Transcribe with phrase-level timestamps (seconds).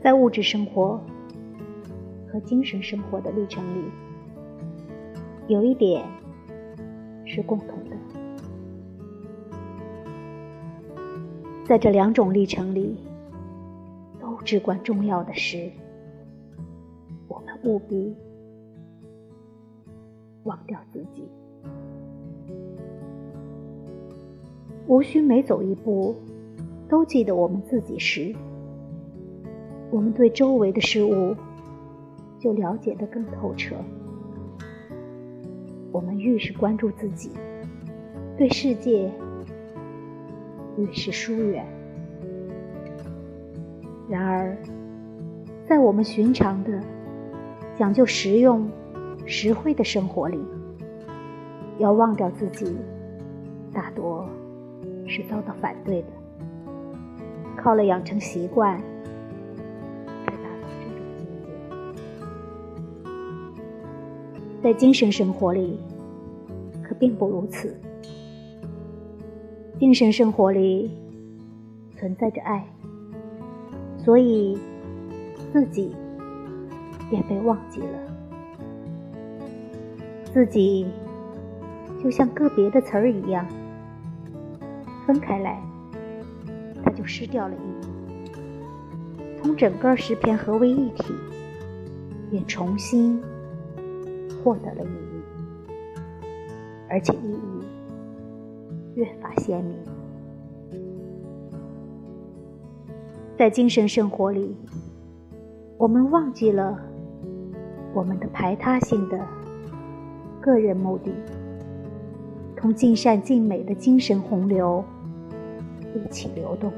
[0.00, 1.00] 在物质生活
[2.30, 3.84] 和精神生活的历程里，
[5.48, 6.04] 有一点
[7.24, 7.96] 是共同的。
[11.66, 12.96] 在这两种历程里，
[14.20, 15.70] 都至关重要的是，
[17.26, 18.16] 我们务必
[20.44, 21.28] 忘掉自己，
[24.86, 26.14] 无需每走一步
[26.88, 28.34] 都记得我们自己时，
[29.90, 31.34] 我们对周围的事物
[32.38, 33.74] 就了解得更透彻。
[35.90, 37.30] 我们越是关注自己，
[38.36, 39.10] 对世界
[40.76, 41.66] 越是疏远。
[44.08, 44.56] 然而，
[45.66, 46.80] 在我们寻常的、
[47.74, 48.70] 讲究实用、
[49.24, 50.38] 实惠的生活里，
[51.78, 52.76] 要忘掉自己，
[53.72, 54.28] 大多
[55.06, 56.08] 是遭到反对的。
[57.56, 58.80] 靠了养成习惯，
[64.68, 65.80] 在精神生活里，
[66.82, 67.74] 可并不如此。
[69.78, 70.90] 精神生活里
[71.96, 72.62] 存在着爱，
[73.96, 74.58] 所以
[75.50, 75.90] 自己
[77.10, 77.98] 也被忘记了。
[80.34, 80.86] 自己
[82.04, 83.46] 就像个别的词儿一样，
[85.06, 85.58] 分开来，
[86.84, 91.14] 它就失掉了意义；从整个诗篇合为一体，
[92.30, 93.18] 也重新
[94.42, 95.22] 获得了意义，
[96.88, 97.64] 而且意义
[98.94, 99.76] 越发鲜明。
[103.36, 104.56] 在精神生活里，
[105.76, 106.76] 我们忘记了
[107.94, 109.20] 我们的排他性的
[110.40, 111.12] 个人目的，
[112.56, 114.84] 同尽善尽美的精神洪流
[115.94, 116.72] 一起流动。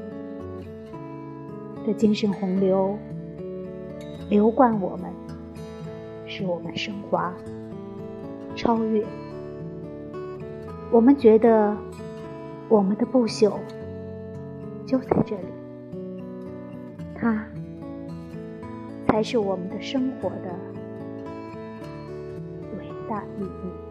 [1.83, 2.95] 这精神洪流
[4.29, 5.11] 流贯我们，
[6.31, 7.33] 使我们升华、
[8.55, 9.05] 超越。
[10.89, 11.75] 我们觉得
[12.69, 13.51] 我们的不朽
[14.85, 15.43] 就在这里，
[17.13, 17.45] 它
[19.09, 20.55] 才是我们的生活的
[22.79, 23.90] 伟大意义。